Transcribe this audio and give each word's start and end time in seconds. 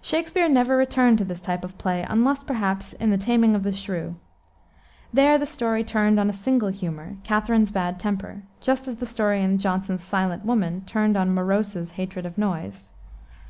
Shakspere 0.00 0.48
never 0.48 0.74
returned 0.74 1.18
to 1.18 1.24
this 1.26 1.42
type 1.42 1.64
of 1.64 1.76
play, 1.76 2.06
unless, 2.08 2.42
perhaps, 2.42 2.94
in 2.94 3.10
the 3.10 3.18
Taming 3.18 3.54
of 3.54 3.62
the 3.62 3.72
Shrew. 3.74 4.16
There 5.12 5.36
the 5.36 5.44
story 5.44 5.84
turned 5.84 6.18
on 6.18 6.30
a 6.30 6.32
single 6.32 6.70
"humor," 6.70 7.18
Katherine's 7.24 7.70
bad 7.70 8.00
temper, 8.00 8.44
just 8.62 8.88
as 8.88 8.96
the 8.96 9.04
story 9.04 9.42
in 9.42 9.58
Jonson's 9.58 10.02
Silent 10.02 10.46
Woman 10.46 10.84
turned 10.86 11.14
on 11.14 11.34
Morose's 11.34 11.90
hatred 11.90 12.24
of 12.24 12.38
noise. 12.38 12.92